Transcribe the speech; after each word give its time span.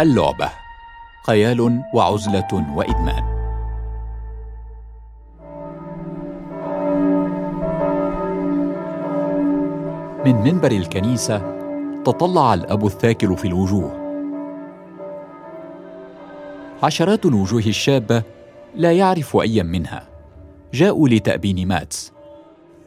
اللعبة. 0.00 0.50
خيال 1.26 1.82
وعزلة 1.94 2.66
وإدمان. 2.74 3.24
من 10.26 10.34
منبر 10.34 10.70
الكنيسة 10.70 11.38
تطلع 12.04 12.54
الأب 12.54 12.86
الثاكل 12.86 13.36
في 13.36 13.48
الوجوه. 13.48 14.02
عشرات 16.82 17.26
الوجوه 17.26 17.60
الشابة 17.66 18.22
لا 18.74 18.92
يعرف 18.92 19.36
أيا 19.36 19.62
منها. 19.62 20.08
جاءوا 20.74 21.08
لتأبين 21.08 21.68
ماتس 21.68 22.12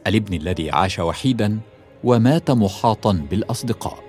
الابن 0.06 0.34
الذي 0.34 0.70
عاش 0.70 0.98
وحيدا 0.98 1.58
ومات 2.04 2.50
محاطا 2.50 3.12
بالأصدقاء. 3.30 4.05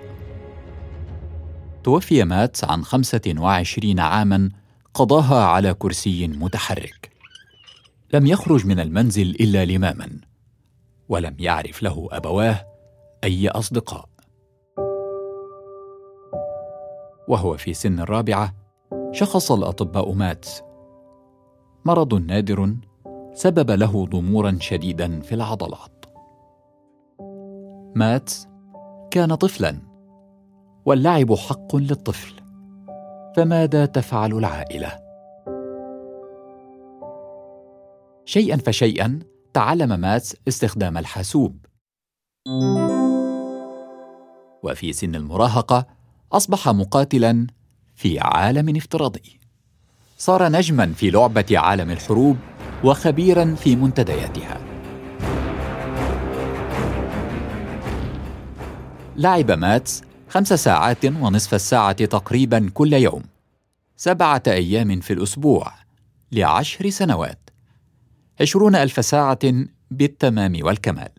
توفي 1.84 2.24
ماتس 2.24 2.64
عن 2.64 2.84
خمسة 2.84 3.34
وعشرين 3.38 4.00
عاما 4.00 4.50
قضاها 4.94 5.44
على 5.44 5.74
كرسي 5.74 6.28
متحرك. 6.28 7.10
لم 8.14 8.26
يخرج 8.26 8.66
من 8.66 8.80
المنزل 8.80 9.30
إلا 9.30 9.64
لماما 9.64 10.20
ولم 11.08 11.36
يعرف 11.38 11.82
له 11.82 12.08
أبواه 12.12 12.66
أي 13.24 13.48
أصدقاء. 13.48 14.08
وهو 17.28 17.56
في 17.56 17.74
سن 17.74 18.00
الرابعة 18.00 18.54
شخص 19.12 19.52
الأطباء 19.52 20.12
ماتس 20.12 20.62
مرض 21.84 22.14
نادر 22.14 22.74
سبب 23.34 23.70
له 23.70 24.06
ضمورا 24.06 24.58
شديدا 24.60 25.20
في 25.20 25.34
العضلات. 25.34 26.04
ماتس 27.94 28.48
كان 29.10 29.34
طفلا. 29.34 29.87
واللعب 30.88 31.34
حق 31.34 31.76
للطفل. 31.76 32.32
فماذا 33.36 33.86
تفعل 33.86 34.32
العائلة؟ 34.32 34.98
شيئا 38.24 38.56
فشيئا 38.56 39.18
تعلم 39.54 40.00
ماتس 40.00 40.36
استخدام 40.48 40.98
الحاسوب. 40.98 41.66
وفي 44.62 44.92
سن 44.92 45.14
المراهقة 45.14 45.86
أصبح 46.32 46.68
مقاتلا 46.68 47.46
في 47.94 48.20
عالم 48.20 48.76
افتراضي. 48.76 49.40
صار 50.18 50.48
نجما 50.48 50.92
في 50.92 51.10
لعبة 51.10 51.46
عالم 51.52 51.90
الحروب 51.90 52.36
وخبيرا 52.84 53.54
في 53.54 53.76
منتدياتها. 53.76 54.60
لعب 59.16 59.50
ماتس 59.50 60.07
خمس 60.28 60.52
ساعات 60.52 61.04
ونصف 61.04 61.54
الساعة 61.54 62.04
تقريبا 62.04 62.70
كل 62.74 62.92
يوم. 62.92 63.22
سبعة 63.96 64.42
أيام 64.46 65.00
في 65.00 65.12
الأسبوع 65.12 65.72
لعشر 66.32 66.90
سنوات. 66.90 67.50
عشرون 68.40 68.74
ألف 68.74 69.04
ساعة 69.04 69.38
بالتمام 69.90 70.58
والكمال. 70.62 71.10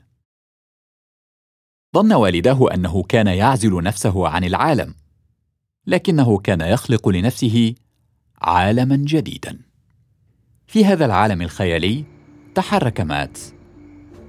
ظن 1.95 2.13
والداه 2.13 2.73
أنه 2.73 3.03
كان 3.03 3.27
يعزل 3.27 3.83
نفسه 3.83 4.27
عن 4.27 4.43
العالم 4.43 4.93
لكنه 5.87 6.37
كان 6.37 6.61
يخلق 6.61 7.09
لنفسه 7.09 7.75
عالما 8.41 8.95
جديدا. 8.95 9.59
في 10.67 10.85
هذا 10.85 11.05
العالم 11.05 11.41
الخيالي 11.41 12.03
تحرك 12.55 13.02
ماتس 13.02 13.53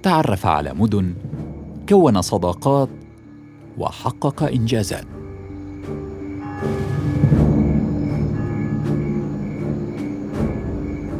تعرف 0.02 0.46
على 0.46 0.74
مدن 0.74 1.14
كون 1.88 2.22
صداقات 2.22 2.88
وحقق 3.80 4.42
انجازات 4.42 5.04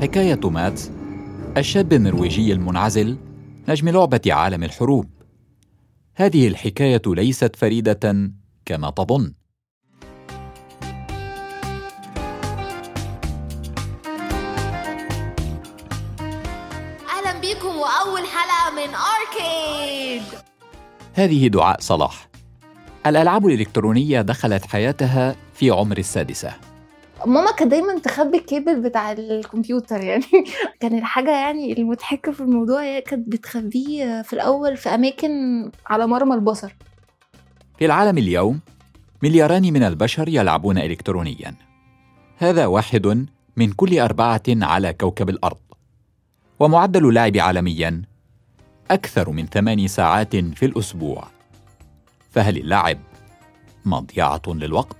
حكاية 0.02 0.40
ماتس 0.44 0.90
الشاب 1.56 1.92
النرويجي 1.92 2.52
المنعزل 2.52 3.18
نجم 3.68 3.88
لعبة 3.88 4.20
عالم 4.26 4.64
الحروب. 4.64 5.10
هذه 6.14 6.48
الحكاية 6.48 7.02
ليست 7.06 7.56
فريدة 7.56 8.30
كما 8.64 8.90
تظن. 8.90 9.32
أهلا 17.08 17.40
بيكم 17.40 17.68
وأول 17.68 18.22
حلقة 18.26 18.70
من 18.76 18.94
اركيد 18.94 20.22
هذه 21.14 21.48
دعاء 21.48 21.80
صلاح. 21.80 22.29
الألعاب 23.06 23.46
الإلكترونية 23.46 24.20
دخلت 24.20 24.66
حياتها 24.66 25.36
في 25.54 25.70
عمر 25.70 25.98
السادسة. 25.98 26.52
ماما 27.26 27.52
كانت 27.52 27.70
دايما 27.70 27.98
تخبي 27.98 28.38
الكيبل 28.38 28.80
بتاع 28.80 29.12
الكمبيوتر 29.12 30.00
يعني 30.00 30.24
كان 30.80 30.98
الحاجة 30.98 31.30
يعني 31.30 31.72
المضحكة 31.72 32.32
في 32.32 32.40
الموضوع 32.40 32.82
هي 32.82 33.00
كانت 33.00 33.28
بتخبيه 33.28 34.22
في 34.22 34.32
الأول 34.32 34.76
في 34.76 34.88
أماكن 34.88 35.30
على 35.86 36.06
مرمى 36.06 36.34
البصر. 36.34 36.74
في 37.78 37.86
العالم 37.86 38.18
اليوم 38.18 38.60
ملياران 39.22 39.62
من 39.62 39.82
البشر 39.82 40.28
يلعبون 40.28 40.78
إلكترونيا. 40.78 41.54
هذا 42.36 42.66
واحد 42.66 43.26
من 43.56 43.72
كل 43.72 43.98
أربعة 43.98 44.42
على 44.48 44.92
كوكب 44.92 45.28
الأرض. 45.28 45.58
ومعدل 46.60 47.08
اللعب 47.08 47.36
عالميا 47.36 48.02
أكثر 48.90 49.30
من 49.30 49.46
ثماني 49.46 49.88
ساعات 49.88 50.36
في 50.36 50.66
الأسبوع. 50.66 51.39
فهل 52.30 52.56
اللعب 52.56 52.98
مضيعة 53.84 54.42
للوقت؟ 54.46 54.96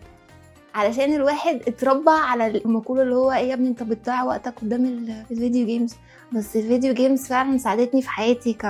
علشان 0.75 1.15
الواحد 1.15 1.63
اتربى 1.67 2.11
على 2.11 2.47
المقولة 2.47 3.03
اللي 3.03 3.15
هو 3.15 3.33
إيه 3.33 3.49
يا 3.49 3.55
ابني 3.55 3.69
أنت 3.69 3.83
بتضيع 3.83 4.23
وقتك 4.25 4.55
قدام 4.61 4.85
ال- 4.85 5.11
ال 5.31 5.37
video 5.37 5.67
games 5.67 5.95
بس 6.37 6.57
ال 6.57 6.63
video 6.63 6.95
games 6.95 7.27
فعلا 7.27 7.59
ساعدتني 7.59 8.03
في 8.03 8.09
حياتي 8.09 8.53
ك... 8.53 8.61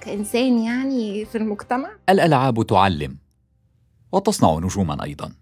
كإنسان 0.00 0.58
يعني 0.58 1.24
في 1.24 1.38
المجتمع. 1.38 1.90
الألعاب 2.08 2.66
تعلم 2.66 3.16
وتصنع 4.12 4.58
نجوما 4.58 5.04
أيضا. 5.04 5.32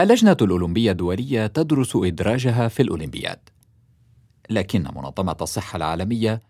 اللجنة 0.00 0.36
الأولمبية 0.42 0.90
الدولية 0.92 1.46
تدرس 1.46 1.96
إدراجها 1.96 2.68
في 2.68 2.82
الأولمبياد. 2.82 3.38
لكن 4.50 4.82
منظمة 4.96 5.36
الصحة 5.42 5.76
العالمية 5.76 6.40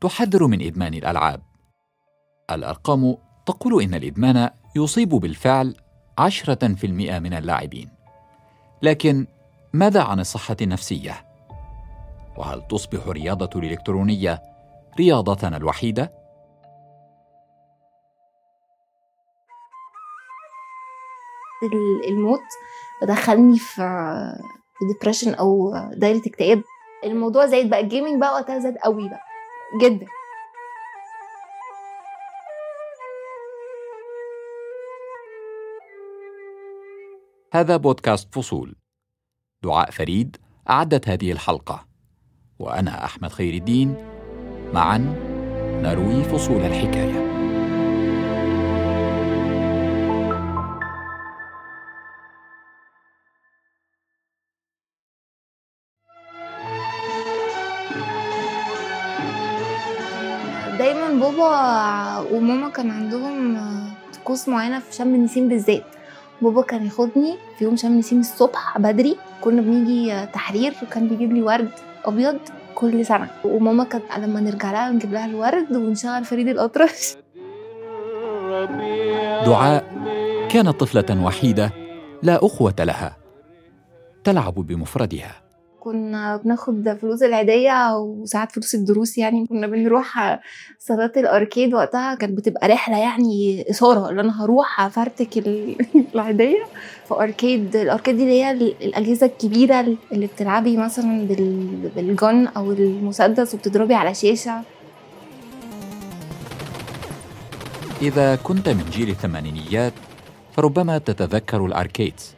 تحذر 0.00 0.46
من 0.46 0.62
إدمان 0.66 0.94
الألعاب. 0.94 1.42
الأرقام 2.50 3.16
تقول 3.46 3.82
إن 3.82 3.94
الإدمان 3.94 4.50
يصيب 4.76 5.08
بالفعل 5.08 5.76
عشرة 6.18 6.74
في 6.74 6.86
المئة 6.86 7.18
من 7.18 7.34
اللاعبين 7.34 7.88
لكن 8.82 9.26
ماذا 9.72 10.02
عن 10.02 10.20
الصحة 10.20 10.56
النفسية؟ 10.62 11.26
وهل 12.36 12.66
تصبح 12.68 13.06
الرياضة 13.06 13.60
الإلكترونية 13.60 14.42
رياضتنا 14.98 15.56
الوحيدة؟ 15.56 16.12
ال- 21.62 22.08
الموت 22.08 22.40
دخلني 23.02 23.58
في 23.58 23.82
depression 24.92 25.34
أو 25.34 25.72
دايرة 25.96 26.22
اكتئاب 26.26 26.62
الموضوع 27.04 27.46
زايد 27.46 27.70
بقى 27.70 27.80
ال 27.80 27.86
gaming 27.86 28.20
بقى 28.20 28.32
وقتها 28.32 28.58
زاد 28.58 28.76
قوي 28.76 29.08
بقى 29.08 29.20
جدا 29.80 30.06
هذا 37.56 37.76
بودكاست 37.76 38.34
فصول. 38.34 38.76
دعاء 39.64 39.90
فريد 39.90 40.36
أعدت 40.70 41.08
هذه 41.08 41.32
الحلقة. 41.32 41.86
وأنا 42.58 43.04
أحمد 43.04 43.32
خير 43.32 43.54
الدين. 43.54 43.94
معا 44.74 44.98
نروي 45.82 46.24
فصول 46.24 46.60
الحكاية. 46.60 47.26
دايما 60.78 61.08
بابا 61.20 62.36
وماما 62.36 62.68
كان 62.68 62.90
عندهم 62.90 63.58
طقوس 64.12 64.48
معينة 64.48 64.78
في 64.78 64.94
شم 64.94 65.14
النسيم 65.14 65.48
بالذات. 65.48 65.95
بابا 66.42 66.62
كان 66.62 66.84
ياخدني 66.84 67.36
في 67.58 67.64
يوم 67.64 67.76
شم 67.76 67.88
النسيم 67.88 68.20
الصبح 68.20 68.78
بدري. 68.78 69.16
كنا 69.40 69.60
بنيجي 69.60 70.26
تحرير 70.26 70.74
وكان 70.82 71.08
بيجيب 71.08 71.32
لي 71.32 71.42
ورد 71.42 71.70
أبيض 72.04 72.38
كل 72.74 73.06
سنة. 73.06 73.28
وماما 73.44 73.84
كانت 73.84 74.04
لما 74.18 74.40
نرجع 74.40 74.72
لها 74.72 74.90
نجيب 74.90 75.12
لها 75.12 75.26
الورد 75.26 75.76
ونشغل 75.76 76.24
فريد 76.24 76.48
الأطرش. 76.48 77.16
دعاء 79.46 79.84
كانت 80.48 80.80
طفلة 80.80 81.24
وحيدة 81.24 81.70
لا 82.22 82.46
أخوة 82.46 82.74
لها 82.78 83.16
تلعب 84.24 84.54
بمفردها. 84.54 85.45
كنا 85.90 86.36
بناخد 86.36 86.98
فلوس 87.00 87.22
العيدية 87.22 87.96
وساعات 87.98 88.52
فلوس 88.52 88.74
الدروس 88.74 89.18
يعني 89.18 89.46
كنا 89.46 89.66
بنروح 89.66 90.40
صالات 90.78 91.16
الأركيد 91.18 91.74
وقتها 91.74 92.14
كانت 92.14 92.38
بتبقى 92.38 92.68
رحلة 92.68 92.98
يعني 92.98 93.64
إثارة 93.70 94.10
اللي 94.10 94.20
أنا 94.20 94.44
هروح 94.44 94.80
أفرتك 94.80 95.38
ال- 95.38 95.76
العيدية 96.14 96.64
في 97.08 97.14
أركيد 97.14 97.76
الأركيد 97.76 98.16
دي 98.16 98.22
اللي 98.22 98.42
هي 98.42 98.50
ال- 98.50 98.74
الأجهزة 98.82 99.26
الكبيرة 99.26 99.96
اللي 100.12 100.26
بتلعبي 100.26 100.76
مثلا 100.76 101.26
بال- 101.26 101.90
بالجن 101.96 102.46
أو 102.46 102.72
المسدس 102.72 103.54
وبتضربي 103.54 103.94
على 103.94 104.14
شاشة. 104.14 104.62
إذا 108.02 108.36
كنت 108.36 108.68
من 108.68 108.84
جيل 108.90 109.08
الثمانينيات 109.08 109.92
فربما 110.52 110.98
تتذكر 110.98 111.66
الأركيدز 111.66 112.34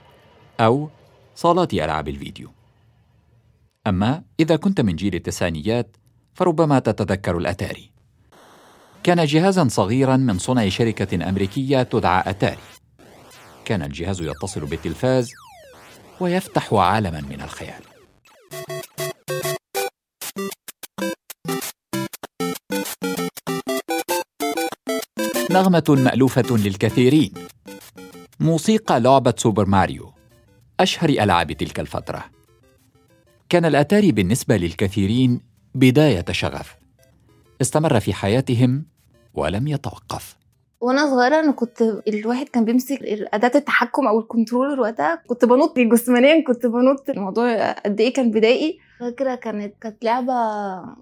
أو 0.60 0.88
صالات 1.34 1.74
ألعاب 1.74 2.08
الفيديو. 2.08 2.57
أما 3.88 4.22
إذا 4.40 4.56
كنت 4.56 4.80
من 4.80 4.96
جيل 4.96 5.14
التسعينيات 5.14 5.96
فربما 6.34 6.78
تتذكر 6.78 7.38
الأتاري. 7.38 7.90
كان 9.02 9.24
جهازا 9.24 9.68
صغيرا 9.68 10.16
من 10.16 10.38
صنع 10.38 10.68
شركة 10.68 11.28
أمريكية 11.28 11.82
تدعى 11.82 12.30
أتاري. 12.30 12.58
كان 13.64 13.82
الجهاز 13.82 14.22
يتصل 14.22 14.66
بالتلفاز 14.66 15.30
ويفتح 16.20 16.74
عالما 16.74 17.20
من 17.20 17.40
الخيال. 17.40 17.82
نغمة 25.50 25.84
مألوفة 25.88 26.56
للكثيرين. 26.56 27.34
موسيقى 28.40 29.00
لعبة 29.00 29.34
سوبر 29.36 29.66
ماريو 29.66 30.12
أشهر 30.80 31.08
ألعاب 31.08 31.52
تلك 31.52 31.80
الفترة. 31.80 32.37
كان 33.48 33.64
الأتاري 33.64 34.12
بالنسبة 34.12 34.56
للكثيرين 34.56 35.40
بداية 35.74 36.24
شغف. 36.30 36.76
استمر 37.60 38.00
في 38.00 38.14
حياتهم 38.14 38.84
ولم 39.34 39.68
يتوقف. 39.68 40.36
وأنا 40.80 41.06
صغيرة 41.06 41.40
أنا 41.40 41.52
كنت 41.52 41.82
الواحد 42.08 42.48
كان 42.48 42.64
بيمسك 42.64 42.98
أداة 43.32 43.52
التحكم 43.54 44.06
أو 44.06 44.20
ال 44.20 44.26
controller 44.26 44.80
وقتها 44.80 45.22
كنت 45.26 45.44
بنط 45.44 45.78
جسمانيا 45.78 46.44
كنت 46.46 46.66
بنط 46.66 47.10
الموضوع 47.10 47.72
قد 47.72 48.00
إيه 48.00 48.12
كان 48.12 48.30
بدائي. 48.30 48.78
فاكرة 49.00 49.34
كانت 49.34 49.74
كانت 49.80 50.04
لعبة 50.04 50.32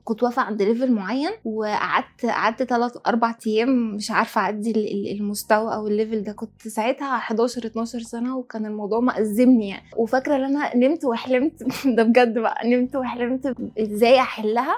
كنت 0.04 0.22
واقفة 0.22 0.42
عند 0.42 0.62
level 0.62 0.92
معين 0.92 1.30
وقعدت 1.44 2.26
قعدت 2.26 2.62
ثلاث 2.62 2.92
أربع 3.06 3.34
أيام 3.46 3.94
مش 3.94 4.10
عارفة 4.10 4.40
أعدي 4.40 4.70
ال- 4.70 4.76
ال- 4.92 5.16
المستوى 5.20 5.74
أو 5.74 5.86
ال 5.86 5.92
level 5.92 6.22
ده. 6.22 6.32
كنت 6.32 6.68
ساعتها 6.68 7.16
11 7.16 7.66
12 7.66 7.98
سنة 7.98 8.36
وكان 8.36 8.66
الموضوع 8.66 9.00
مأزمني 9.00 9.68
يعني. 9.68 9.86
وفاكرة 9.96 10.36
إن 10.36 10.44
أنا 10.44 10.76
نمت 10.76 11.04
وحلمت 11.04 11.62
ده 11.96 12.02
بجد 12.02 12.38
بقى 12.38 12.68
نمت 12.68 12.96
وحلمت 12.96 13.54
إزاي 13.78 14.20
أحلها؟ 14.20 14.76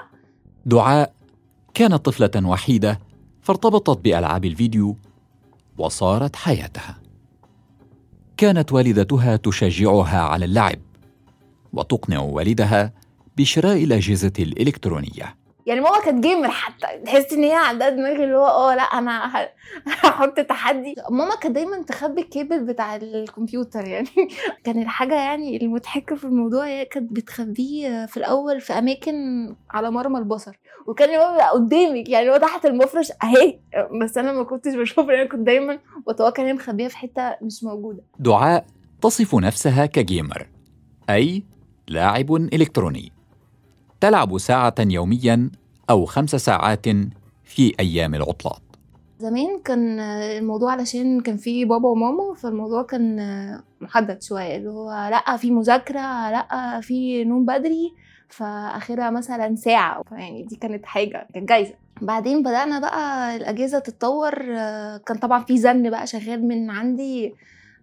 دعاء. 0.65 1.13
كانت 1.73 1.93
طفلة 1.93 2.47
وحيدة 2.49 2.99
فارتبطت 3.41 3.99
بألعاب 4.03 4.45
الفيديو 4.45 4.95
وصارت 5.77 6.35
حياتها. 6.35 6.97
كانت 8.37 8.73
والدتها 8.73 9.35
تشجعها 9.35 10.19
على 10.21 10.45
اللعب 10.45 10.75
وتقنع 11.73 12.19
والدها 12.19 12.93
بشراء 13.39 13.83
الأجهزة 13.83 14.33
الإلكترونية. 14.39 15.35
يعني 15.65 15.81
ماما 15.81 15.99
كانت 16.05 16.23
gamer 16.27 16.49
حتى 16.49 16.87
تحس 17.05 17.33
إن 17.33 17.43
هي 17.43 17.53
عندها 17.53 17.89
دماغ 17.89 18.11
اللي 18.23 18.35
هو 18.35 18.47
آه 18.47 18.75
لأ 18.75 18.81
أنا 18.81 19.27
هحط 20.03 20.39
تحدي. 20.39 20.95
ماما 21.11 21.35
كانت 21.35 21.55
دايما 21.55 21.83
تخبي 21.83 22.21
الكيبل 22.21 22.65
بتاع 22.65 22.95
الكمبيوتر 22.95 23.87
يعني. 23.87 24.07
كان 24.63 24.81
الحاجة 24.81 25.15
يعني 25.15 25.57
المضحكة 25.61 26.15
في 26.15 26.23
الموضوع 26.23 26.65
هي 26.67 26.85
كانت 26.85 27.11
بتخبيه 27.11 28.05
في 28.05 28.17
الأول 28.17 28.61
في 28.61 28.73
أماكن 28.73 29.15
على 29.71 29.91
مرمى 29.91 30.19
البصر. 30.19 30.59
وكان 30.87 31.09
هو 31.19 31.49
قدامك 31.53 32.09
يعني 32.09 32.29
هو 32.29 32.37
تحت 32.37 32.65
المفرش 32.65 33.11
أهي. 33.23 33.59
بس 34.01 34.17
أنا 34.17 34.31
ما 34.33 34.43
كنتش 34.43 34.75
بشوف 34.75 35.09
أنا 35.09 35.25
كنت 35.25 35.39
دايما 35.47 35.79
بتوقع 36.09 36.43
إن 36.43 36.47
هي 36.47 36.53
مخبيه 36.53 36.87
في 36.87 36.97
حتة 36.97 37.35
مش 37.41 37.63
موجودة. 37.63 38.03
دعاء 38.19 38.65
تصف 39.01 39.35
نفسها 39.35 39.85
كجيمر 39.85 40.47
أي 41.09 41.43
لاعب 41.87 42.35
إلكتروني. 42.35 43.18
تلعب 44.01 44.37
ساعة 44.37 44.75
يوميا 44.79 45.49
أو 45.89 46.05
خمس 46.05 46.35
ساعات 46.35 46.85
في 47.43 47.73
أيام 47.79 48.15
العطلات 48.15 48.61
زمان 49.19 49.59
كان 49.65 49.99
الموضوع 49.99 50.71
علشان 50.71 51.21
كان 51.21 51.37
في 51.37 51.65
بابا 51.65 51.89
وماما 51.89 52.33
فالموضوع 52.33 52.83
كان 52.83 53.19
محدد 53.81 54.21
شوية 54.23 54.55
اللي 54.57 54.69
هو 54.69 54.91
لأ 54.91 55.37
في 55.37 55.51
مذاكرة 55.51 56.29
لأ 56.31 56.79
في 56.81 57.23
نوم 57.23 57.45
بدري 57.45 57.93
فآخرها 58.29 59.09
مثلا 59.09 59.55
ساعة. 59.55 60.03
يعني 60.11 60.43
دي 60.43 60.55
كانت 60.55 60.85
حاجة 60.85 61.27
كانت 61.33 61.49
جايزة. 61.49 61.73
بعدين 62.01 62.43
بدأنا 62.43 62.79
بقى 62.79 63.35
الأجهزة 63.35 63.79
تتطور. 63.79 64.33
كان 64.97 65.17
طبعا 65.21 65.43
في 65.43 65.57
زن 65.57 65.89
بقى 65.89 66.07
شغال 66.07 66.47
من 66.47 66.69
عندي. 66.69 67.35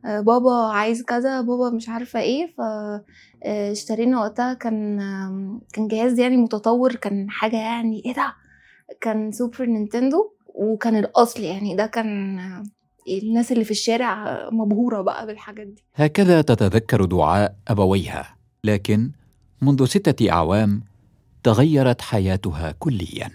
بابا 0.05 0.53
عايز 0.73 1.03
كذا 1.03 1.41
بابا 1.41 1.71
مش 1.71 1.89
عارفة 1.89 2.21
إيه 2.21 2.55
فاشترينا 3.45 4.21
وقتها 4.21 4.55
كان 4.55 4.99
كان 5.73 5.89
جهاز 5.89 6.19
يعني 6.19 6.37
متطور 6.37 6.95
كان 6.95 7.31
حاجة 7.31 7.57
يعني 7.57 8.03
إيه 8.07 8.15
ده؟ 8.15 8.35
كان 9.01 9.33
سوبر 9.33 9.65
نينتندو 9.67 10.31
وكان 10.55 10.97
الأصل 10.97 11.43
يعني 11.43 11.77
ده 11.77 11.87
كان 11.87 12.39
الناس 13.23 13.53
اللي 13.53 13.65
في 13.65 13.71
الشارع 13.71 14.41
مبهورة 14.53 15.01
بقى 15.03 15.27
بالحاجات 15.27 15.67
دي. 15.67 15.85
هكذا 15.95 16.43
تتذكر 16.43 17.05
دعاء 17.05 17.57
أبويها 17.69 18.37
لكن 18.65 19.11
منذ 19.63 19.85
ستة 19.85 20.31
أعوام 20.31 20.83
تغيرت 21.43 22.01
حياتها 22.01 22.75
كلياً. 22.79 23.31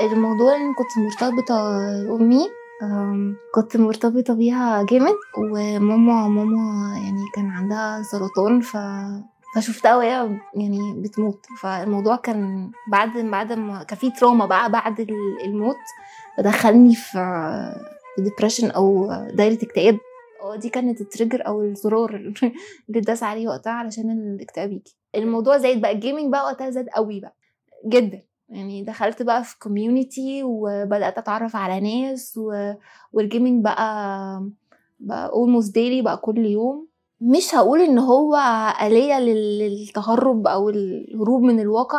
الموضوع 0.00 0.56
إن 0.56 0.74
كنت 0.74 0.98
مرتبطة 0.98 1.54
بامي 2.04 2.48
كنت 3.54 3.76
مرتبطة 3.76 4.34
بيها 4.34 4.82
جامد 4.82 5.14
وماما 5.38 6.28
ماما 6.28 6.94
يعني 7.04 7.22
كان 7.34 7.50
عندها 7.50 8.02
سرطان 8.02 8.60
ف 8.60 8.76
فشفتها 9.56 9.96
وهي 9.96 10.38
يعني 10.54 10.94
بتموت. 11.02 11.46
فالموضوع 11.62 12.16
كان 12.16 12.70
بعد 12.92 13.18
بعد 13.18 13.52
ما 13.52 13.82
كان 13.82 13.98
في 13.98 14.10
تروما 14.10 14.46
بقى 14.46 14.70
بعد 14.70 15.00
الموت 15.44 15.76
فدخلني 16.36 16.94
في 16.94 17.18
depression 18.18 18.70
أو 18.70 19.12
دايرة 19.30 19.58
اكتئاب. 19.64 19.98
دي 20.56 20.68
كانت 20.68 21.00
ال 21.00 21.06
trigger 21.06 21.46
أو 21.46 21.62
الزرار 21.62 22.14
اللي 22.16 22.52
اتداس 22.96 23.22
عليه 23.22 23.48
وقتها 23.48 23.72
علشان 23.72 24.10
الاكتئاب 24.10 24.72
يجي. 24.72 24.96
الموضوع 25.14 25.58
زايد 25.58 25.80
بقى 25.80 25.92
ال 25.92 25.98
gaming 25.98 26.32
بقى 26.32 26.44
وقتها 26.44 26.70
زاد 26.70 26.88
قوي 26.88 27.20
بقى. 27.20 27.36
جدا. 27.86 28.22
يعني 28.48 28.84
دخلت 28.84 29.22
بقى 29.22 29.44
في 29.44 29.58
community 29.58 30.42
وبدأت 30.42 31.18
أتعرف 31.18 31.56
على 31.56 31.80
ناس 31.80 32.36
و... 32.36 32.72
وال 33.12 33.25
gaming 33.25 33.64
بقى 33.64 34.48
بقى 35.00 35.28
almost 35.28 35.74
daily 35.74 36.02
بقى 36.02 36.16
كل 36.16 36.38
يوم. 36.46 36.88
مش 37.20 37.54
هقول 37.54 37.80
إن 37.80 37.98
هو 37.98 38.36
آلية 38.82 39.18
للتهرب 39.20 40.46
أو 40.46 40.68
الهروب 40.70 41.42
من 41.42 41.60
الواقع 41.60 41.98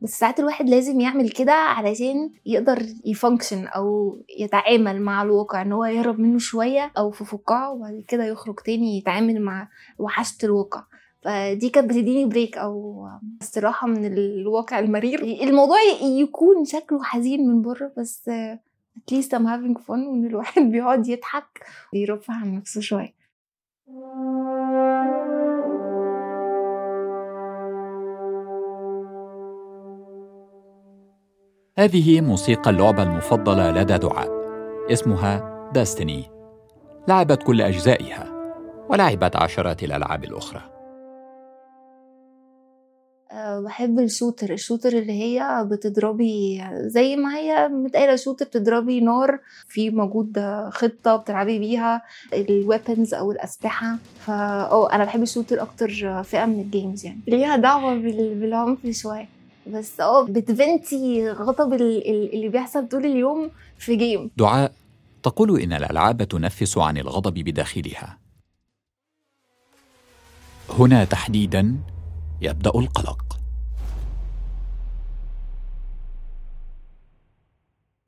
بس 0.00 0.18
ساعات 0.18 0.40
الواحد 0.40 0.68
لازم 0.68 1.00
يعمل 1.00 1.30
كده 1.30 1.52
علشان 1.52 2.30
يقدر 2.46 2.82
ي 3.04 3.11
function 3.11 3.66
أو 3.66 4.18
يتعامل 4.38 5.00
مع 5.02 5.22
الواقع 5.22 5.62
إن 5.62 5.72
هو 5.72 5.84
يهرب 5.84 6.18
منه 6.18 6.38
شوية 6.38 6.92
أو 6.98 7.10
في 7.10 7.24
فقاعة 7.24 7.72
وبعد 7.72 8.04
كده 8.08 8.24
يخرج 8.24 8.54
تاني 8.64 8.98
يتعامل 8.98 9.42
مع 9.42 9.68
وحشة 9.98 10.36
الواقع. 10.44 10.84
فدي 11.22 11.68
كانت 11.68 11.90
بتديني 11.90 12.24
break 12.24 12.58
أو 12.58 13.06
استراحة 13.42 13.86
من 13.86 14.06
الواقع 14.06 14.78
المرير. 14.78 15.22
الموضوع 15.22 15.78
يكون 16.02 16.64
شكله 16.64 17.02
حزين 17.02 17.48
من 17.48 17.62
بره 17.62 17.92
بس 17.96 18.30
at 18.96 19.12
least 19.12 19.32
I'm 19.32 19.46
having 19.46 19.76
fun 19.78 19.90
وإن 19.90 20.26
الواحد 20.26 20.62
بيقعد 20.72 21.08
يضحك 21.08 21.66
ويرفع 21.92 22.34
عن 22.34 22.54
نفسه 22.54 22.80
شوية. 22.80 23.20
هذه 31.78 32.20
موسيقى 32.20 32.70
اللعبة 32.70 33.02
المفضلة 33.02 33.70
لدى 33.70 33.98
دعاء 33.98 34.28
اسمها 34.92 35.70
Destiny 35.74 36.24
لعبت 37.08 37.42
كل 37.42 37.60
أجزائها 37.60 38.26
ولعبت 38.88 39.36
عشرات 39.36 39.82
الألعاب 39.82 40.24
الأخرى. 40.24 40.79
بحب 43.34 43.98
ال 43.98 44.04
shooter. 44.04 44.52
ال 44.52 44.56
shooter 44.56 44.88
اللي 44.88 45.12
هي 45.12 45.66
بتضربي 45.70 46.64
زي 46.72 47.16
ما 47.16 47.36
هي 47.36 47.68
متقالة 47.68 48.16
shooter 48.16 48.44
بتضربي 48.44 49.00
نار 49.00 49.38
في 49.68 49.90
موجود 49.90 50.38
خطة 50.70 51.16
بتلعبي 51.16 51.58
بيها 51.58 52.02
ال 52.32 52.42
weapons 52.42 53.14
أو 53.14 53.32
الأسلحة. 53.32 53.96
فا 54.26 54.32
آه 54.70 54.92
أنا 54.92 55.04
بحب 55.04 55.22
ال 55.22 55.27
shooter 55.27 55.62
أكتر 55.62 56.22
فئة 56.22 56.44
من 56.44 56.60
ال 56.60 56.67
games 56.67 57.04
يعني. 57.04 57.20
ليها 57.28 57.56
دعوة 57.56 57.94
بالعنف 57.94 58.78
شوية. 58.90 59.28
بس 59.66 60.00
آه 60.00 60.24
بتفنتي 60.26 61.30
غضب 61.30 61.74
اللي 61.74 62.48
بيحصل 62.48 62.88
طول 62.88 63.06
اليوم 63.06 63.50
في 63.78 63.96
جيم 63.96 64.30
دعاء. 64.36 64.72
تقول 65.22 65.60
إن 65.60 65.72
الألعاب 65.72 66.22
تنفس 66.22 66.78
عن 66.78 66.98
الغضب 66.98 67.34
بداخلها. 67.34 68.18
هنا 70.78 71.04
تحديدا 71.04 71.76
يبدأ 72.42 72.70
القلق. 72.70 73.40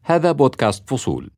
هذا 0.03 0.33
بودكاست 0.33 0.91
فصول. 0.91 1.31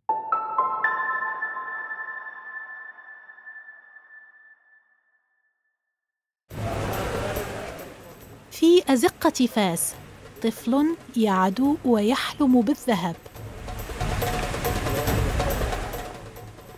في 8.50 8.92
أزقة 8.92 9.46
فاس 9.46 9.94
طفل 10.42 10.96
يعدو 11.16 11.76
ويحلم 11.84 12.60
بالذهب. 12.60 13.16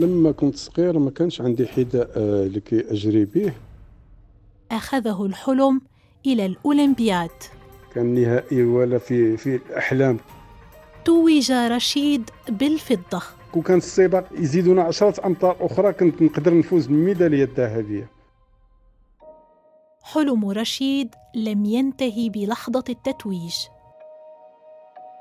لما 0.01 0.33
كنت 0.33 0.57
صغير 0.57 0.99
ما 0.99 1.11
كانش 1.11 1.41
عندي 1.41 1.67
حذاء 1.67 2.11
آه، 2.17 2.45
لكي 2.45 2.93
أجري 2.93 3.25
به. 3.25 3.53
أخذه 4.71 5.27
الحلم 5.27 5.81
إلى 6.27 6.47
الأولمبياد. 6.47 7.31
كان 7.95 8.15
نهائي 8.15 8.65
ولا 8.65 8.99
في 8.99 9.37
في 9.37 9.57
الأحلام. 9.57 10.19
توج 11.05 11.53
رشيد 11.53 12.31
بالفضة. 12.49 13.23
كون 13.53 13.63
كان 13.63 13.77
السباق 13.79 14.25
يزيدونا 14.39 14.83
عشرة 14.83 15.27
أمتار 15.27 15.57
أخرى 15.61 15.93
كنت 15.93 16.23
نقدر 16.23 16.59
نفوز 16.59 16.87
بالميدالية 16.87 17.45
الذهبية. 17.45 18.09
حلم 20.03 20.51
رشيد 20.51 21.15
لم 21.35 21.65
ينتهي 21.65 22.29
بلحظة 22.29 22.85
التتويج 22.89 23.55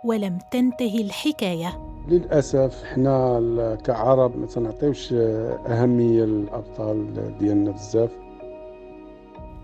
ولم 0.06 0.38
تنتهي 0.52 1.02
الحكاية. 1.02 1.96
للأسف 2.08 2.84
حنا 2.84 3.38
ال- 3.38 3.82
كعرب 3.82 4.38
ما 4.38 4.46
تنعطيوش 4.46 5.14
أهمية 5.14 6.24
للأبطال 6.24 7.14
ديالنا 7.38 7.72
بزاف. 7.72 8.12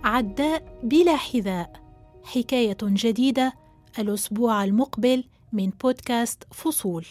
عداء 0.04 0.80
بلا 0.84 1.16
حذاء. 1.16 1.82
حكاية 2.24 2.78
جديدة 2.84 3.54
الأسبوع 4.00 4.64
المقبل 4.64 5.24
من 5.54 5.70
بودكاست 5.70 6.54
فصول. 6.54 7.06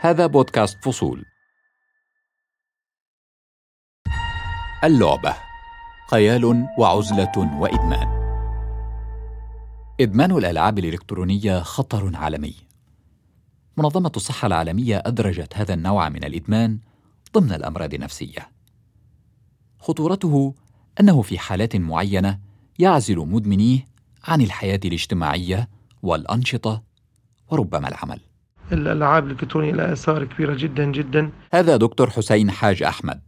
هذا 0.00 0.26
بودكاست 0.26 0.84
فصول. 0.84 1.24
اللعبة 4.84 5.36
خيال 6.10 6.66
وعزلة 6.78 7.58
وإدمان. 7.60 8.08
إدمان 10.00 10.30
الألعاب 10.32 10.78
الإلكترونية 10.78 11.60
خطر 11.60 12.16
عالمي. 12.16 12.54
منظمة 13.76 14.12
الصحة 14.16 14.46
العالمية 14.46 15.02
أدرجت 15.06 15.56
هذا 15.56 15.74
النوع 15.74 16.08
من 16.08 16.24
الإدمان 16.24 16.78
ضمن 17.34 17.52
الأمراض 17.52 17.94
النفسية. 17.94 18.55
خطورته 19.86 20.54
أنه 21.00 21.22
في 21.22 21.38
حالات 21.38 21.76
معينة 21.76 22.38
يعزل 22.78 23.16
مدمنيه 23.16 23.84
عن 24.24 24.40
الحياة 24.40 24.80
الاجتماعية 24.84 25.68
والأنشطة 26.02 26.82
وربما 27.50 27.88
العمل. 27.88 28.20
الألعاب 28.72 29.26
الإلكترونية 29.26 29.72
لها 29.72 29.92
آثار 29.92 30.24
كبيرة 30.24 30.54
جدا 30.54 30.84
جدا. 30.84 31.30
هذا 31.52 31.76
دكتور 31.76 32.10
حسين 32.10 32.50
حاج 32.50 32.82
أحمد. 32.82 33.20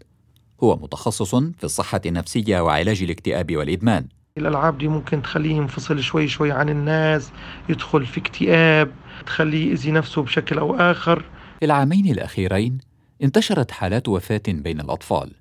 هو 0.62 0.77
متخصص 0.77 1.35
في 1.35 1.65
الصحة 1.65 2.00
النفسية 2.07 2.61
وعلاج 2.61 3.03
الاكتئاب 3.03 3.57
والإدمان. 3.57 4.07
الألعاب 4.38 4.79
دي 4.79 4.88
ممكن 4.88 5.23
تخليه 5.23 5.55
ينفصل 5.55 6.03
شوي 6.03 6.29
شوي 6.29 6.53
عن 6.53 6.69
الناس 6.69 7.31
يدخل 7.69 8.07
في 8.07 8.21
اكتئاب 8.21 8.91
تخليه 9.27 9.71
يأذي 9.71 9.91
نفسه 9.91 10.23
بشكل 10.23 10.59
أو 10.59 10.75
آخر. 10.75 11.25
في 11.61 11.65
العامين 11.65 12.07
الأخيرين 12.11 12.79
انتشرت 13.23 13.71
حالات 13.71 14.09
وفاة 14.09 14.43
بين 14.49 14.81
الأطفال. 14.81 15.38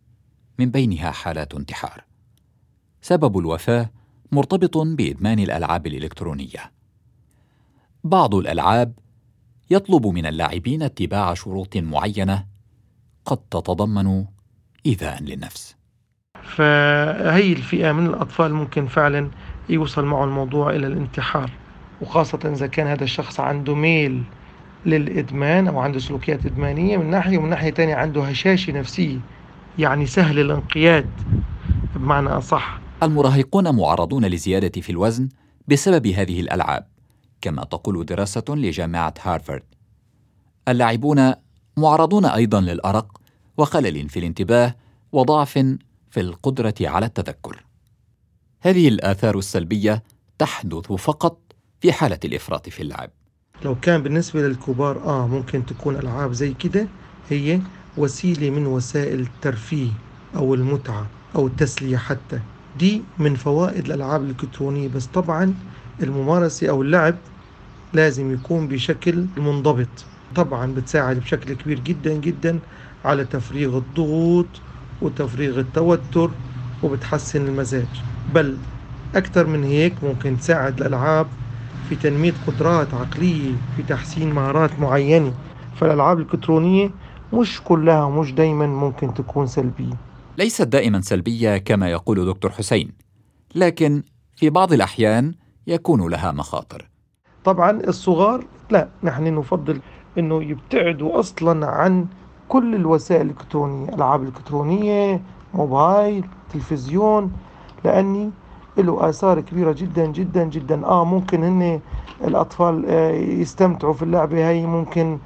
من 0.59 0.71
بينها 0.71 1.11
حالات 1.11 1.53
انتحار. 1.53 2.03
سبب 3.01 3.37
الوفاة 3.37 3.89
مرتبط 4.31 4.77
بإدمان 4.77 5.39
الألعاب 5.39 5.87
الإلكترونية. 5.87 6.71
بعض 8.03 8.35
الألعاب 8.35 8.93
يطلب 9.69 10.07
من 10.07 10.25
اللاعبين 10.25 10.83
اتباع 10.83 11.33
شروط 11.33 11.77
معينة 11.77 12.45
قد 13.25 13.37
تتضمن 13.37 14.25
إيذاء 14.85 15.23
للنفس. 15.23 15.75
فهي 16.43 17.53
الفئة 17.53 17.91
من 17.91 18.05
الأطفال 18.05 18.53
ممكن 18.53 18.87
فعلا 18.87 19.31
يوصل 19.69 20.05
معه 20.05 20.23
الموضوع 20.23 20.69
إلى 20.69 20.87
الانتحار 20.87 21.51
وخاصة 22.01 22.39
إذا 22.45 22.67
كان 22.67 22.87
هذا 22.87 23.03
الشخص 23.03 23.39
عنده 23.39 23.75
ميل 23.75 24.23
للإدمان 24.85 25.67
أو 25.67 25.79
عنده 25.79 25.99
سلوكيات 25.99 26.45
إدمانية 26.45 26.97
من 26.97 27.09
ناحية 27.09 27.37
ومن 27.37 27.49
ناحية 27.49 27.69
تانية 27.69 27.95
عنده 27.95 28.23
هشاشة 28.23 28.73
نفسية. 28.73 29.19
يعني 29.79 30.05
سهل 30.05 30.39
الانقياد 30.39 31.09
بمعنى 31.95 32.29
أصح. 32.29 32.79
المراهقون 33.03 33.75
معرضون 33.75 34.25
لزيادة 34.25 34.81
في 34.81 34.89
الوزن 34.89 35.29
بسبب 35.67 36.07
هذه 36.07 36.39
الألعاب 36.39 36.87
كما 37.41 37.63
تقول 37.63 38.05
دراسة 38.05 38.43
لجامعة 38.49 39.13
هارفارد. 39.21 39.63
اللاعبون 40.67 41.33
معرضون 41.77 42.25
أيضا 42.25 42.61
للأرق 42.61 43.21
وخلل 43.57 44.09
في 44.09 44.19
الانتباه 44.19 44.75
وضعف 45.11 45.53
في 46.11 46.19
القدرة 46.19 46.75
على 46.81 47.05
التذكر. 47.05 47.63
هذه 48.61 48.87
الآثار 48.87 49.37
السلبية 49.37 50.03
تحدث 50.37 50.91
فقط 50.91 51.39
في 51.81 51.93
حالة 51.93 52.19
الإفراط 52.25 52.69
في 52.69 52.81
اللعب. 52.83 53.09
لو 53.65 53.75
كان 53.75 54.03
بالنسبة 54.03 54.41
للكبار 54.41 55.03
آه 55.03 55.27
ممكن 55.27 55.65
تكون 55.65 55.95
ألعاب 55.95 56.33
زي 56.33 56.53
كده 56.53 56.87
هي 57.29 57.61
وسيلة 57.97 58.49
من 58.49 58.65
وسائل 58.67 59.19
الترفيه 59.19 59.89
أو 60.35 60.53
المتعة 60.53 61.07
أو 61.35 61.47
التسلية 61.47 61.97
حتى. 61.97 62.39
دي 62.79 63.01
من 63.17 63.35
فوائد 63.35 63.85
الألعاب 63.85 64.23
الإلكترونية 64.23 64.87
بس 64.87 65.05
طبعا 65.05 65.53
الممارسة 66.03 66.69
أو 66.69 66.81
اللعب 66.81 67.15
لازم 67.93 68.33
يكون 68.33 68.67
بشكل 68.67 69.25
منضبط. 69.37 70.05
طبعا 70.35 70.73
بتساعد 70.73 71.19
بشكل 71.19 71.53
كبير 71.53 71.79
جدا 71.79 72.13
جدا 72.13 72.59
على 73.05 73.25
تفريغ 73.25 73.77
الضغوط 73.77 74.47
وتفريغ 75.01 75.59
التوتر 75.59 76.29
وبتحسن 76.83 77.47
المزاج. 77.47 78.03
بل 78.33 78.57
أكثر 79.15 79.47
من 79.47 79.63
هيك 79.63 80.03
ممكن 80.03 80.37
تساعد 80.37 80.81
الألعاب 80.81 81.27
في 81.89 81.95
تنمية 81.95 82.33
قدرات 82.47 82.93
عقلية 82.93 83.51
في 83.75 83.83
تحسين 83.83 84.33
مهارات 84.33 84.79
معينة. 84.79 85.33
فالألعاب 85.75 86.17
الإلكترونية 86.19 86.89
مش 87.33 87.61
كلها 87.63 88.03
ومش 88.03 88.33
دايما 88.33 88.67
ممكن 88.67 89.13
تكون 89.13 89.47
سلبية. 89.47 89.93
ليست 90.37 90.61
دائما 90.61 91.01
سلبية 91.01 91.57
كما 91.57 91.89
يقول 91.91 92.25
دكتور 92.25 92.51
حسين 92.51 92.91
لكن 93.55 94.03
في 94.35 94.49
بعض 94.49 94.73
الأحيان 94.73 95.33
يكون 95.67 96.11
لها 96.11 96.31
مخاطر. 96.31 96.89
طبعا 97.43 97.71
الصغار 97.71 98.45
لا 98.69 98.89
نحن 99.03 99.35
نفضل 99.35 99.79
إنه 100.17 100.43
يبتعدوا 100.43 101.19
أصلا 101.19 101.67
عن 101.67 102.05
كل 102.49 102.75
الوسائل 102.75 103.21
الإلكترونية 103.21 103.93
ألعاب 103.93 104.23
إلكترونية 104.23 105.21
موبايل 105.53 106.25
تلفزيون 106.53 107.31
لأني 107.85 108.31
له 108.77 109.09
آثار 109.09 109.41
كبيرة 109.41 109.71
جدا 109.71 110.05
جدا 110.05 110.43
جدا. 110.43 110.85
آه 110.85 111.05
ممكن 111.05 111.43
هن 111.43 111.79
الأطفال 112.23 112.85
آه، 112.87 113.11
يستمتعوا 113.11 113.93
في 113.93 114.03
اللعبة 114.03 114.49
هي 114.49 114.65
ممكن 114.65 115.11
آه، 115.13 115.19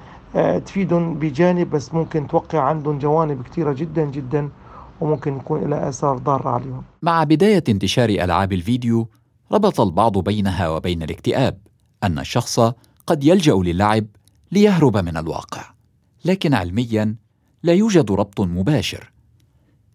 تفيدهم 0.66 1.14
بجانب 1.14 1.70
بس 1.70 1.94
ممكن 1.94 2.28
توقع 2.28 2.60
عندهم 2.60 3.00
جوانب 3.00 3.44
كثيره 3.44 3.74
جدا 3.74 4.06
جدا 4.06 4.50
وممكن 5.02 5.38
يكون 5.38 5.70
لها 5.70 5.90
آثار 5.90 6.18
ضارة 6.18 6.50
عليهم. 6.50 6.84
مع 7.02 7.24
بداية 7.24 7.64
انتشار 7.70 8.10
ألعاب 8.10 8.54
الفيديو 8.54 9.10
ربط 9.52 9.82
البعض 9.82 10.18
بينها 10.18 10.70
وبين 10.70 11.04
الاكتئاب 11.04 11.58
أن 12.04 12.20
الشخص 12.20 12.60
قد 13.08 13.24
يلجأ 13.24 13.54
للعب 13.54 14.06
ليهرب 14.52 14.98
من 14.98 15.18
الواقع. 15.18 15.64
لكن 16.26 16.54
علميا 16.54 17.16
لا 17.64 17.74
يوجد 17.74 18.12
ربط 18.12 18.42
مباشر. 18.42 19.12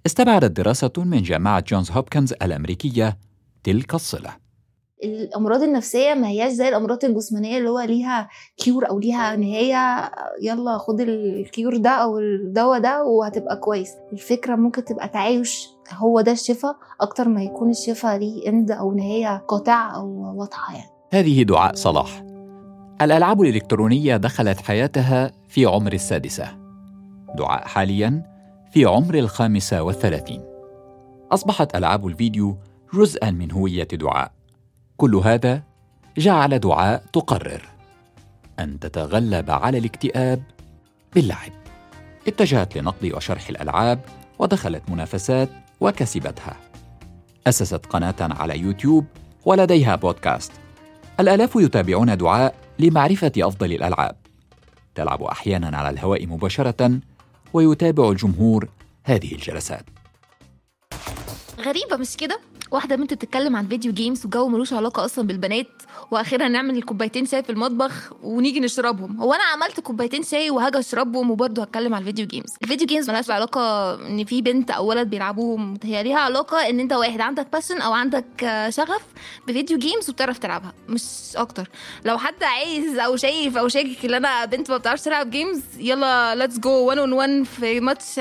استبعدت 0.06 0.56
دراسة 0.56 0.92
من 0.96 1.22
جامعة 1.22 1.64
جونز 1.68 1.90
هوبكنز 1.90 2.32
الأمريكية 2.32 3.18
تلك 3.64 3.94
الصلة. 3.94 4.45
الأمراض 5.04 5.62
النفسية 5.62 6.14
ما 6.14 6.28
هياش 6.28 6.52
زي 6.52 6.68
الأمراض 6.68 7.04
الجسمانية 7.04 7.58
اللي 7.58 7.70
هو 7.70 7.80
ليها 7.80 8.28
cure 8.56 8.88
أو 8.88 8.98
ليها 8.98 9.36
نهايه 9.36 10.10
يلا 10.42 10.78
خد 10.78 11.00
ال 11.00 11.15
cure 11.15 11.76
ده 11.76 11.90
أو 11.90 12.18
الدواء 12.18 12.80
ده 12.80 13.04
وهتبقى 13.04 13.56
كويس. 13.56 13.90
الفكرة 14.12 14.56
ممكن 14.56 14.84
تبقى 14.84 15.08
تعايش 15.08 15.68
هو 15.92 16.20
ده 16.20 16.32
الشفاء 16.32 16.76
أكتر 17.00 17.28
ما 17.28 17.42
يكون 17.42 17.70
الشفاء 17.70 18.16
ليه 18.18 18.48
end 18.48 18.70
أو 18.70 18.92
نهايه 18.92 19.36
قاطعه 19.48 19.96
أو 19.96 20.38
واضحة 20.38 20.74
يعني. 20.74 20.90
هذه 21.12 21.42
دعاء 21.42 21.74
صلاح. 21.74 22.22
الألعاب 23.02 23.42
الإلكترونية 23.42 24.16
دخلت 24.16 24.60
حياتها 24.60 25.32
في 25.48 25.66
عمر 25.66 25.92
السادسة. 25.92 26.48
دعاء 27.34 27.66
حاليا 27.66 28.22
في 28.72 28.84
عمر 28.84 29.14
الخامسة 29.14 29.82
والثلاثين. 29.82 30.42
أصبحت 31.32 31.76
ألعاب 31.76 32.06
الفيديو 32.06 32.56
جزءا 32.94 33.30
من 33.30 33.52
هوية 33.52 33.88
دعاء. 33.92 34.35
كل 34.96 35.14
هذا 35.14 35.62
جعل 36.18 36.58
دعاء 36.58 37.04
تقرر. 37.12 37.62
أن 38.58 38.78
تتغلب 38.80 39.50
على 39.50 39.78
الاكتئاب 39.78 40.42
باللعب. 41.14 41.52
اتجهت 42.28 42.76
لنقد 42.76 43.12
وشرح 43.14 43.48
الألعاب 43.48 44.00
ودخلت 44.38 44.82
منافسات 44.90 45.48
وكسبتها. 45.80 46.56
أسست 47.46 47.86
قناة 47.86 48.14
على 48.20 48.58
يوتيوب 48.58 49.06
ولديها 49.44 49.96
بودكاست. 49.96 50.52
الآلاف 51.20 51.56
يتابعون 51.56 52.16
دعاء 52.16 52.54
لمعرفة 52.78 53.32
أفضل 53.38 53.72
الألعاب. 53.72 54.16
تلعب 54.94 55.22
أحيانا 55.22 55.76
على 55.78 55.90
الهواء 55.90 56.26
مباشرة 56.26 57.00
ويتابع 57.52 58.10
الجمهور 58.10 58.68
هذه 59.04 59.32
الجلسات. 59.32 59.84
غريبة 61.60 61.96
مش 61.96 62.16
كده؟ 62.16 62.40
واحدة 62.70 62.96
بنت 62.96 63.14
بتتكلم 63.14 63.56
عن 63.56 63.68
video 63.68 63.92
games 63.92 64.26
وجو 64.26 64.48
ملوش 64.48 64.72
علاقة 64.72 65.04
أصلا 65.04 65.26
بالبنات 65.26 65.66
وأخيرا 66.10 66.48
نعمل 66.48 66.82
كوبايتين 66.82 67.26
شاي 67.26 67.42
في 67.42 67.50
المطبخ 67.50 68.12
ونيجي 68.22 68.60
نشربهم. 68.60 69.20
هو 69.20 69.32
أنا 69.32 69.42
عملت 69.44 69.80
كوبايتين 69.80 70.22
شاي 70.22 70.50
وهاجي 70.50 70.78
أشربهم 70.78 71.30
وبرضه 71.30 71.62
هتكلم 71.62 71.94
عن 71.94 72.00
ال 72.00 72.05
video 72.05 72.26
games 72.26 72.54
ال 72.62 72.66
video 72.66 72.86
games 72.86 73.10
ملهاش 73.10 73.30
علاقة 73.30 73.94
إن 74.06 74.24
في 74.24 74.42
بنت 74.42 74.70
أو 74.70 74.86
ولد 74.86 75.10
بيلعبوهم. 75.10 75.74
هي 75.84 76.02
ليها 76.02 76.18
علاقة 76.18 76.70
إن 76.70 76.80
أنت 76.80 76.92
واحد 76.92 77.20
عندك 77.20 77.46
passion 77.52 77.80
أو 77.80 77.92
عندك 77.92 78.24
شغف 78.68 79.02
ب 79.48 79.53
video 79.53 79.78
games 79.78 80.10
وبتعرف 80.10 80.38
تلعبها 80.38 80.72
مش 80.88 81.02
أكتر. 81.36 81.68
لو 82.04 82.18
حد 82.18 82.42
عايز 82.42 82.98
أو 82.98 83.16
شايف 83.16 83.56
أو 83.56 83.68
شاكك 83.68 84.04
إن 84.04 84.14
أنا 84.14 84.44
بنت 84.44 84.70
ما 84.70 84.76
بتعرفش 84.76 85.02
تلعب 85.02 85.30
games 85.30 85.60
يلا 85.78 86.34
let's 86.34 86.58
go 86.58 86.70
1 86.86 86.98
on 86.98 87.12
1 87.12 87.42
في 87.42 87.80
ماتش 87.80 88.20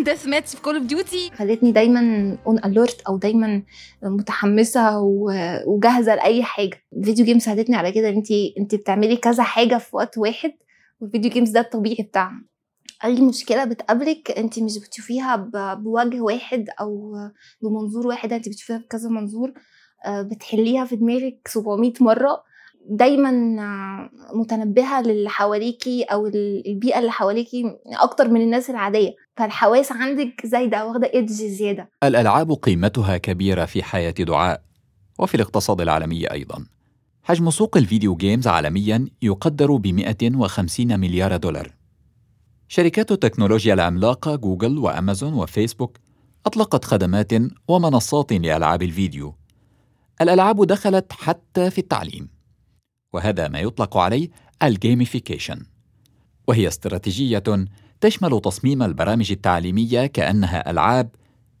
deathmatch 0.00 0.50
في 0.54 0.62
Call 0.62 0.76
of 0.76 0.84
Duty 0.84 1.30
خلتني 1.38 1.72
دايما 1.72 2.00
on 2.46 2.58
alert 2.64 3.00
أو 3.00 3.16
دايما 3.16 3.62
متحمسة 4.02 4.98
وجاهزة 5.66 6.14
لأي 6.14 6.42
حاجة. 6.42 6.82
ال 6.96 7.01
video 7.01 7.24
games 7.24 7.42
ساعدتني 7.42 7.76
على 7.76 7.92
كده 7.92 8.08
انت 8.08 8.26
انت 8.58 8.74
بتعملي 8.74 9.16
كذا 9.16 9.42
حاجة 9.42 9.78
في 9.78 9.96
وقت 9.96 10.18
واحد 10.18 10.52
وال 11.00 11.09
video 11.09 11.30
games 11.30 11.50
ده 11.50 11.60
الطبيعي 11.60 12.02
بتاعها 12.04 12.42
أي 13.04 13.20
مشكلة 13.20 13.64
بتقابلك 13.64 14.30
انت 14.30 14.58
مش 14.58 14.78
بتشوفيها 14.78 15.36
بوجه 15.74 16.20
واحد 16.20 16.68
أو 16.80 17.14
بمنظور 17.62 18.06
واحد 18.06 18.32
انت 18.32 18.48
بتشوفيها 18.48 18.78
بكذا 18.78 19.08
منظور 19.08 19.52
آه، 20.06 20.22
بتحليها 20.22 20.84
في 20.84 20.96
دماغك 20.96 21.48
700 21.48 21.92
مرة. 22.00 22.42
دايما 22.90 23.30
متنبهة 24.34 25.02
للي 25.02 25.28
حواليكي 25.28 26.02
أو 26.02 26.26
ال- 26.26 26.62
البيئة 26.66 26.98
اللي 26.98 27.10
حواليكي 27.10 27.76
أكتر 28.00 28.28
من 28.28 28.40
الناس 28.40 28.70
العادية. 28.70 29.14
فالحواس 29.40 29.92
عندك 29.92 30.46
زايدة 30.46 30.86
واخدة 30.86 31.10
ايدج 31.14 31.32
زيادة. 31.32 31.90
الألعاب 32.02 32.52
قيمتها 32.52 33.16
كبيرة 33.16 33.64
في 33.64 33.82
حياة 33.82 34.10
دعاء 34.10 34.62
وفي 35.18 35.34
الاقتصاد 35.34 35.80
العالمي 35.80 36.32
أيضا. 36.32 36.66
حجم 37.22 37.50
سوق 37.50 37.76
الفيديو 37.76 38.16
جيمز 38.16 38.48
عالميا 38.48 39.06
يقدر 39.22 39.76
ب 39.76 39.86
150 39.86 41.00
مليار 41.00 41.36
دولار. 41.36 41.72
شركات 42.68 43.12
التكنولوجيا 43.12 43.74
العملاقة 43.74 44.36
جوجل 44.36 44.78
وأمازون 44.78 45.34
وفيسبوك 45.34 45.98
أطلقت 46.46 46.84
خدمات 46.84 47.32
ومنصات 47.68 48.32
لألعاب 48.32 48.82
الفيديو. 48.82 49.34
الألعاب 50.20 50.66
دخلت 50.66 51.12
حتى 51.12 51.70
في 51.70 51.78
التعليم 51.78 52.28
وهذا 53.12 53.48
ما 53.48 53.60
يطلق 53.60 53.96
عليه 53.96 54.28
ال 54.62 54.70
gamification 54.70 55.66
وهي 56.48 56.68
استراتيجية 56.68 57.44
تشمل 58.00 58.40
تصميم 58.40 58.82
البرامج 58.82 59.32
التعليمية 59.32 60.06
كأنها 60.06 60.70
ألعاب 60.70 61.10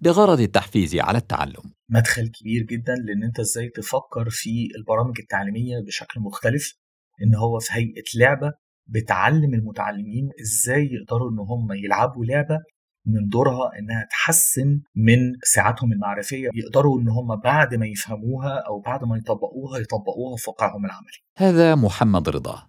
بغرض 0.00 0.40
التحفيز 0.40 0.96
على 0.96 1.18
التعلم. 1.18 1.62
مدخل 1.88 2.28
كبير 2.28 2.62
جدا 2.62 2.94
لأن 2.94 3.22
أنت 3.24 3.40
إزاي 3.40 3.68
تفكر 3.68 4.30
في 4.30 4.68
البرامج 4.78 5.14
التعليمية 5.20 5.80
بشكل 5.86 6.20
مختلف 6.20 6.74
إن 7.22 7.34
هو 7.34 7.58
في 7.58 7.72
هيئة 7.72 8.04
لعبة 8.18 8.52
بتعلم 8.86 9.54
المتعلمين 9.54 10.30
إزاي 10.42 10.88
يقدروا 10.92 11.30
إن 11.30 11.38
هم 11.38 11.68
يلعبوا 11.84 12.24
لعبة 12.24 12.58
من 13.06 13.28
دورها 13.28 13.70
إنها 13.78 14.06
تحسن 14.10 14.80
من 14.96 15.18
سعاتهم 15.42 15.92
المعرفية 15.92 16.48
يقدروا 16.54 17.00
إن 17.00 17.08
هم 17.08 17.40
بعد 17.44 17.74
ما 17.74 17.86
يفهموها 17.86 18.62
أو 18.68 18.80
بعد 18.80 19.04
ما 19.04 19.16
يطبقوها 19.16 19.78
يطبقوها 19.78 20.36
في 20.36 20.50
واقعهم 20.50 20.84
العملي. 20.84 21.18
هذا 21.36 21.74
محمد 21.74 22.28
رضا. 22.28 22.66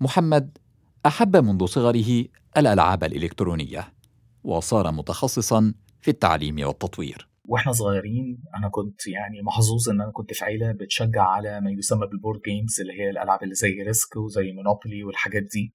محمد 0.00 0.58
أحب 1.06 1.36
منذ 1.36 1.66
صغره 1.66 2.24
الألعاب 2.56 3.04
الإلكترونية 3.04 3.92
وصار 4.44 4.92
متخصصا 4.92 5.74
في 6.00 6.10
التعليم 6.10 6.66
والتطوير. 6.66 7.28
وإحنا 7.44 7.72
صغيرين 7.72 8.42
أنا 8.56 8.68
كنت 8.68 9.06
يعني 9.06 9.42
محظوظ 9.42 9.88
إن 9.88 10.00
أنا 10.00 10.10
كنت 10.12 10.32
في 10.34 10.44
عيلة 10.44 10.72
بتشجع 10.72 11.22
على 11.22 11.60
ما 11.60 11.70
يسمى 11.70 12.06
بال 12.06 12.16
board 12.16 12.40
games 12.40 12.80
اللي 12.80 12.92
هي 13.00 13.10
الألعاب 13.10 13.42
اللي 13.42 13.54
زي 13.54 13.82
Risk 13.86 14.16
وزي 14.16 14.52
Monopoly 14.52 15.04
والحاجات 15.04 15.42
دي. 15.42 15.74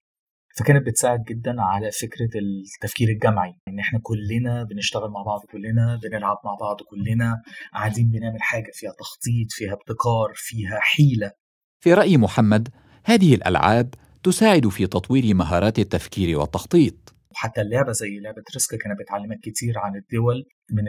فكانت 0.56 0.86
بتساعد 0.86 1.22
جدا 1.24 1.54
على 1.58 1.90
فكرة 1.90 2.30
التفكير 2.38 3.08
الجمعي 3.08 3.54
إن 3.68 3.78
إحنا 3.78 4.00
كلنا 4.02 4.64
بنشتغل 4.64 5.10
مع 5.10 5.22
بعض 5.22 5.40
كلنا 5.52 6.00
بنلعب 6.02 6.36
مع 6.44 6.54
بعض 6.60 6.76
كلنا 6.90 7.42
قاعدين 7.74 8.10
بنعمل 8.10 8.42
حاجة 8.42 8.70
فيها 8.72 8.92
تخطيط 8.98 9.46
فيها 9.50 9.72
ابتكار 9.72 10.32
فيها 10.34 10.78
حيلة. 10.80 11.32
في 11.80 11.94
رأي 11.94 12.16
محمد 12.16 12.68
هذه 13.04 13.34
الألعاب 13.34 13.94
تساعد 14.22 14.68
في 14.68 14.86
تطوير 14.86 15.34
مهارات 15.34 15.78
التفكير 15.78 16.38
والتخطيط. 16.38 17.14
وحتى 17.30 17.60
اللعبة 17.60 17.92
زي 17.92 18.20
لعبة 18.20 18.42
ريسك 18.54 18.76
كانت 18.76 19.00
بتعلمك 19.00 19.38
كتير 19.42 19.78
عن 19.78 19.96
الدول 19.96 20.44
من 20.70 20.84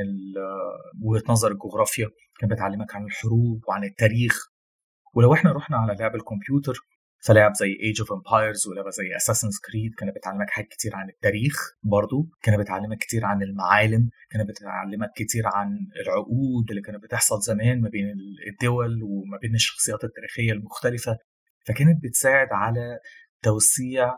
وجهة 1.04 1.24
نظر 1.30 1.52
الجغرافيا 1.52 2.08
كانت 2.40 2.54
بتعلمك 2.54 2.96
عن 2.96 3.04
الحروب 3.04 3.62
وعن 3.68 3.84
التاريخ. 3.84 4.48
ولو 5.16 5.34
إحنا 5.34 5.52
رحنا 5.52 5.78
على 5.78 5.96
لعب 6.00 6.16
الكمبيوتر 6.16 6.74
فلعب 7.26 7.52
زي 7.56 7.78
Age 7.84 8.02
of 8.02 8.12
Empires 8.14 8.68
ولعبة 8.68 8.90
زي 8.90 9.16
Assassin's 9.16 9.54
Creed 9.72 9.92
كانت 9.98 10.16
بتعلمك 10.16 10.50
حاجات 10.50 10.70
كتير 10.70 10.96
عن 10.96 11.10
التاريخ 11.10 11.56
برضو 11.84 12.28
كانت 12.42 12.60
بتعلمك 12.60 12.98
كتير 12.98 13.26
عن 13.26 13.44
المعالم 13.44 14.10
كانت 14.32 14.50
بتعلمك 14.50 15.10
كتير 15.16 15.44
عن 15.46 15.68
العقود 16.06 16.70
اللي 16.70 16.82
كانت 16.82 17.04
بتحصل 17.04 17.42
زمان 17.42 17.82
ما 17.82 17.90
بين 17.90 18.06
الدول 18.52 19.04
وما 19.04 19.38
بين 19.42 19.56
الشخصيات 19.56 20.04
التاريخية 20.04 20.52
المختلفة. 20.52 21.18
فكانت 21.64 22.04
بتساعد 22.04 22.48
على 22.52 23.00
توسيع 23.44 24.16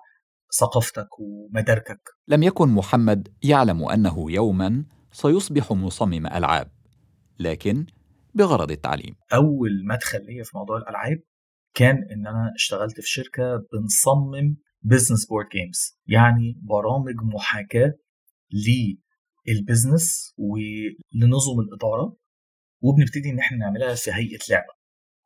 ثقافتك 0.60 1.08
ومداركك. 1.20 2.02
لم 2.28 2.44
يكن 2.44 2.70
محمد 2.70 3.28
يعلم 3.44 3.90
أنه 3.90 4.32
يوما 4.32 4.86
سيصبح 5.12 5.72
مصمم 5.72 6.28
ألعاب 6.28 6.72
لكن 7.40 7.86
بغرض 8.34 8.72
التعليم. 8.72 9.16
أول 9.34 9.86
مدخل 9.86 10.26
ليا 10.26 10.44
في 10.44 10.58
موضوع 10.58 10.78
الألعاب 10.78 11.20
كان 11.74 11.96
إن 11.96 12.28
أنا 12.28 12.52
اشتغلت 12.56 13.02
في 13.02 13.08
شركة 13.10 13.44
بنصمم 13.74 14.58
business 14.82 15.26
board 15.28 15.48
games 15.50 16.00
يعني 16.08 16.60
برامج 16.62 17.16
محاكاة 17.34 17.94
لل 19.48 19.65
business 19.65 20.34
ولنظم 20.38 21.60
الإدارة 21.60 22.18
وبنبتدي 22.82 23.30
إن 23.30 23.40
إحنا 23.40 23.58
نعملها 23.58 23.96
في 23.96 24.12
هيئة 24.12 24.40
لعبة. 24.50 24.74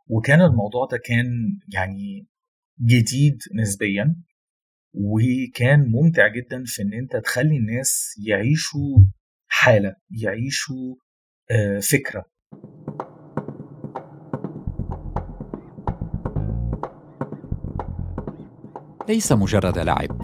وكان 0.10 0.42
الموضوع 0.42 0.86
ده 0.92 0.98
كان 1.06 1.26
يعني 1.74 2.28
جديد 2.82 3.38
نسبيا 3.56 4.16
وكان 4.94 5.92
ممتع 5.92 6.28
جدا 6.28 6.64
في 6.66 6.82
إن 6.82 6.94
أنت 6.94 7.16
تخلي 7.16 7.58
الناس 7.58 8.16
يعيشوا 8.28 9.00
حالة 9.48 9.96
يعيشوا 10.12 10.96
آه، 11.52 11.80
فكرة. 11.80 12.26
ليس 19.10 19.32
مجرد 19.32 19.78
لعب. 19.78 20.22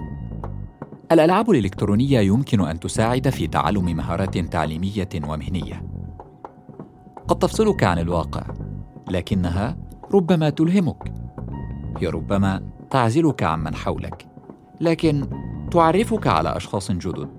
الألعاب 1.11 1.49
الإلكترونية 1.51 2.19
يمكن 2.19 2.61
أن 2.67 2.79
تساعد 2.79 3.29
في 3.29 3.47
تعلم 3.47 3.85
مهارات 3.85 4.37
تعليمية 4.37 5.09
ومهنية. 5.15 5.83
قد 7.27 7.39
تفصلك 7.39 7.83
عن 7.83 7.99
الواقع. 7.99 8.64
لكنها 9.09 9.77
ربما 10.13 10.49
تلهمك 10.49 11.13
هي 11.97 12.07
ربما 12.07 12.61
تعزلك 12.89 13.43
عمن 13.43 13.75
حولك 13.75 14.27
لكن 14.81 15.27
تعرفك 15.71 16.27
على 16.27 16.57
أشخاص 16.57 16.91
جدد. 16.91 17.29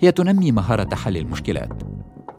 هي 0.00 0.12
تنمي 0.12 0.52
مهارة 0.52 0.94
حل 0.94 1.16
المشكلات 1.16 1.82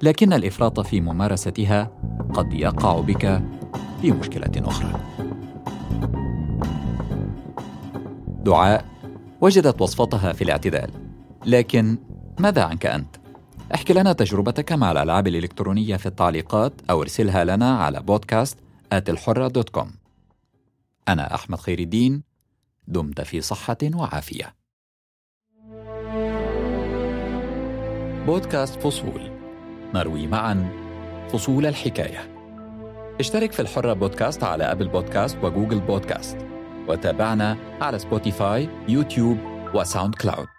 لكن 0.03 0.33
الإفراط 0.33 0.79
في 0.79 1.01
ممارستها 1.01 1.91
قد 2.33 2.53
يقع 2.53 2.99
بك 2.99 3.41
في 4.01 4.11
مشكلة 4.11 4.51
أخرى. 4.57 4.99
دعاء 8.43 8.85
وجدت 9.41 9.81
وصفتها 9.81 10.33
في 10.33 10.43
الاعتدال 10.43 10.89
لكن 11.45 11.97
ماذا 12.39 12.63
عنك 12.63 12.85
أنت؟ 12.85 13.24
احكي 13.73 13.93
لنا 13.93 14.13
تجربتك 14.13 14.71
مع 14.71 14.91
الألعاب 14.91 15.27
الإلكترونية 15.27 15.95
في 15.95 16.05
التعليقات 16.05 16.73
أو 16.89 17.01
ارسلها 17.01 17.43
لنا 17.43 17.77
على 17.77 17.99
بودكاست 17.99 18.57
الحرة 18.93 19.47
دوت 19.47 19.69
كوم 19.69 19.91
أنا 21.07 21.35
أحمد 21.35 21.59
خير 21.59 21.79
الدين 21.79 22.23
دمت 22.87 23.21
في 23.21 23.41
صحة 23.41 23.77
وعافية. 23.93 24.55
بودكاست 28.25 28.79
فصول. 28.79 29.31
نروي 29.93 30.27
معا 30.27 30.69
فصول 31.29 31.65
الحكاية. 31.65 32.35
اشترك 33.19 33.51
في 33.51 33.61
الحرة 33.61 33.93
بودكاست 33.93 34.43
على 34.43 34.63
Apple 34.63 34.87
Podcast 34.87 35.37
و 35.43 35.48
Google 35.48 35.79
Podcast. 35.79 36.37
وتابعنا 36.87 37.57
على 37.81 37.99
Spotify 37.99 38.69
YouTube 38.87 39.37
و 39.73 40.15
SoundCloud. 40.15 40.54